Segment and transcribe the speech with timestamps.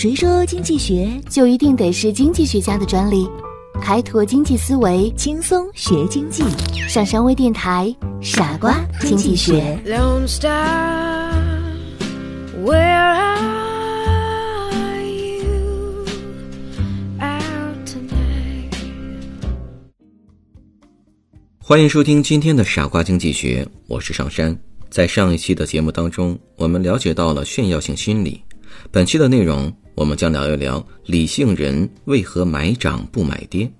[0.00, 3.28] 谁说经济学就一定得是经济学家的专利？
[3.82, 6.42] 开拓经济思维，轻松学经济。
[6.88, 9.78] 上山微电台，傻瓜经济学。
[9.84, 10.00] Where
[14.70, 16.06] are you
[17.20, 18.72] out tonight?
[21.62, 24.58] 欢迎收听今天的傻瓜经济学，我是上山。
[24.88, 28.42] 在上一期的节目当中，我们了解到了炫耀性心理。
[28.90, 29.70] 本期的内容，
[30.00, 33.70] 我们将聊一聊理性人为何买涨不买跌。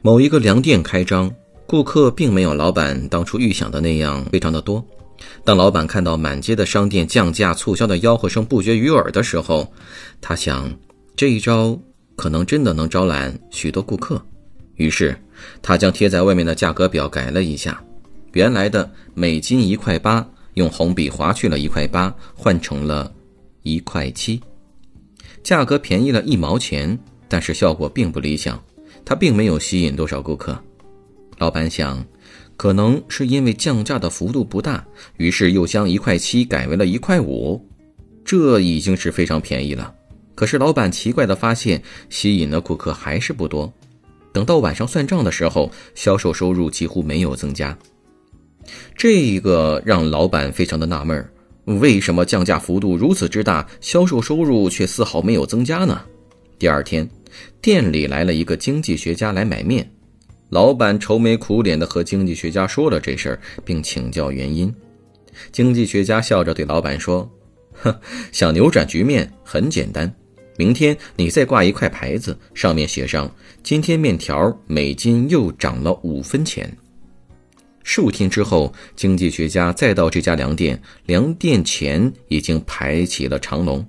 [0.00, 1.28] 某一个粮店开张，
[1.66, 4.80] 顾客并没有老板当初预想的那样非常的多。
[5.42, 9.66] 当老板看到满街的商店降价促销的吆喝声不绝于耳的时候，
[10.20, 10.72] 他想，
[11.16, 11.76] 这一招
[12.14, 14.24] 可能真的能招揽许多顾客。
[14.76, 15.18] 于是，
[15.60, 17.82] 他将贴在外面的价格表改了一下。
[18.34, 20.24] 原来的每斤一块八，
[20.54, 23.12] 用红笔划去了一块八，换成了
[23.62, 24.40] 一块七，
[25.44, 26.98] 价格便宜了一毛钱，
[27.28, 28.60] 但是效果并不理想，
[29.04, 30.58] 它并没有吸引多少顾客。
[31.36, 32.02] 老板想，
[32.56, 34.82] 可能是因为降价的幅度不大，
[35.18, 37.62] 于是又将一块七改为了一块五，
[38.24, 39.94] 这已经是非常便宜了。
[40.34, 43.70] 可是老板奇怪的发现，吸引的顾客还是不多。
[44.32, 47.76] 等到晚上算账的时候，销售收入几乎没有增加。
[48.96, 51.28] 这个让老板非常的纳闷
[51.64, 56.00] 为什么降价幅度如此之大，销售收入却丝毫没有增加呢？
[56.58, 57.08] 第二天，
[57.62, 59.90] 店里来了一个经济学家来买面，
[60.50, 64.72] 老板愁眉苦脸的和经济学家说了这事儿，并请教原因。
[65.50, 67.28] 经济学家笑着对老板说
[67.82, 67.94] ：“哼，
[68.30, 70.12] 想扭转局面很简单，
[70.56, 73.28] 明天你再挂一块牌子，上面写上
[73.62, 76.70] 今天面条每斤又涨了五分钱。”
[77.84, 83.86] 数天之后，经济学家再到这家粮店，粮店前已经排起了长龙。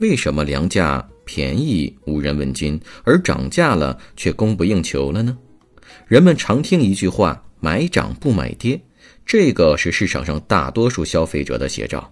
[0.00, 5.36] 为什么粮价便宜无人问津，而涨价了却供不应求了呢？
[6.08, 8.80] 人们常听一句话：“买涨不买跌”，
[9.26, 12.10] 这个是市场上大多数消费者的写照。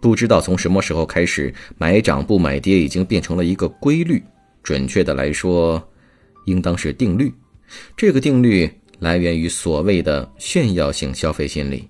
[0.00, 4.20] 不知道从什么时候开始，“买涨不买跌”已经变成了一个规律。
[4.64, 5.82] 准确的来说，
[6.46, 7.32] 应当是定律。
[7.96, 8.68] 这个定律。
[8.98, 11.88] 来源于所谓的炫耀性消费心理，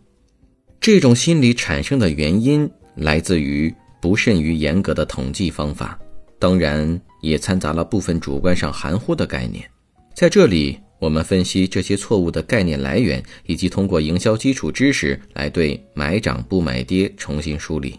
[0.81, 5.99] 这种心理产生的原因来自于不甚于严格的统计方法，
[6.39, 9.65] 当然也掺杂了部分主观上含糊的概念。
[10.15, 17.99] 在这里，我们分析这些错误的概念来源，以及通过营销基础知识来对买涨不买跌重新梳理，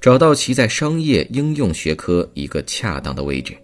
[0.00, 3.56] 找到其在商业应用学科一个恰当的位置。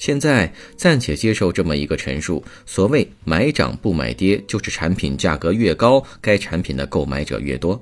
[0.00, 7.78] 现在暂且接受这么一个陈述：所谓买涨不买跌，就是产品价格越高，该产品的购买者越多。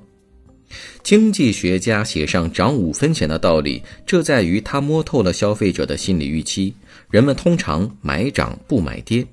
[1.01, 6.73] 经济学家写上涨五分钱的道理，这在于他摸透了消费者的心理预期。
[7.09, 9.25] 人们通常买涨不买跌。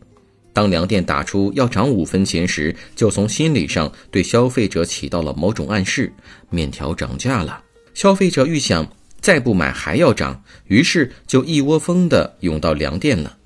[0.53, 6.13] 当粮店打出要涨五分钱时，就从心理上对消费者起到了某种暗示：
[6.51, 7.61] 面条涨价了。
[7.95, 8.89] 消费者预想。
[9.27, 13.37] 再不买还要涨，于是就一窝蜂的涌到粮店了，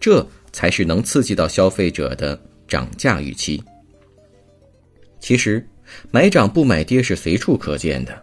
[0.00, 2.36] 这才是能刺激到消费者的
[2.66, 3.62] 涨价预期。
[5.20, 5.64] 其实，
[6.10, 8.20] 买涨不买跌是随处可见的，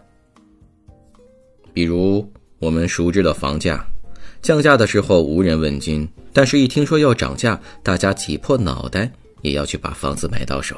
[1.72, 3.82] 比如我们熟知的房价，
[4.42, 10.76] 降价的时候无人问津，但是一听说要涨价，大家挤破脑袋也要去把房子买到手。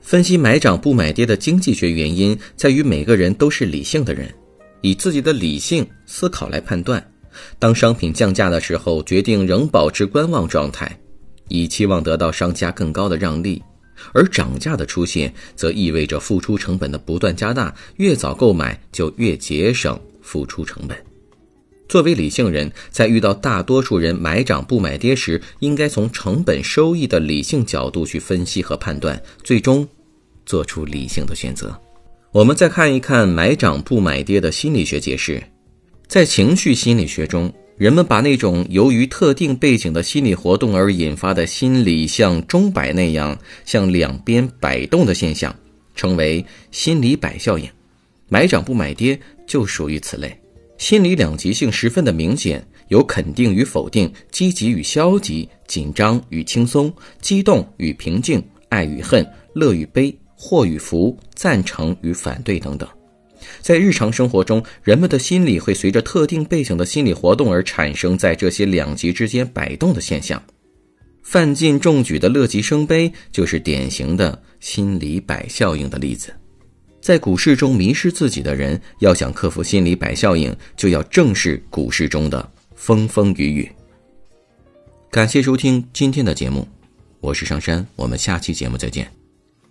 [0.00, 4.28] 分析买涨不买跌的经济学原因，在于每个人都是理性的人。
[4.84, 7.02] 以自己的理性思考来判断，
[7.58, 11.00] 当商品降价的时候，决定仍保持观望状态，
[11.48, 13.62] 以期望得到商家更高的让利；
[14.12, 20.94] 而涨价的出现，则意味着付出成本的不断加大，越早购买就越节省付出成本。
[21.88, 29.88] 作为理性人，在遇到大多数人买涨不买跌时，应该从成本收益的理性角度去分析和判断，最终
[30.44, 31.74] 做出理性的选择。
[32.34, 35.40] 我们再看一看买涨不买跌的心理学解释，
[36.08, 45.54] 在情绪心理学中，人们把那种由于特定背景的心理活动而引发的心理像钟摆那样向两边摆动的现象，
[45.94, 47.70] 称为心理摆效应。
[48.28, 49.16] 买涨不买跌
[49.46, 50.36] 就属于此类，
[50.76, 60.12] 心理两极性十分的明显，有肯定与否定、积极与消极、紧张与轻松、激动与平静、爱与恨、乐与悲。
[60.46, 62.86] 祸与福、赞成与反对等等，
[63.62, 70.40] 在日常生活中，人们的心理会随着特定背景的心理活动而产生在这些两极之间摆动的现象。
[71.22, 76.30] 范进中举的乐极生悲就是典型的心理摆效应的例子。
[77.00, 83.72] 在股市中迷失自己的人，要想克服心理摆效应，就要正视股市中的风风雨雨。
[85.10, 86.68] 感谢收听今天的节目，
[87.20, 89.23] 我是上山，我们下期节目再见。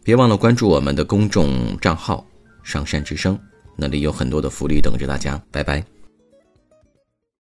[0.03, 2.25] 别忘了关注我们的公众账号
[2.61, 3.39] “上山之声”，
[3.77, 5.41] 那里有很多的福利等着大家。
[5.49, 5.92] 拜拜。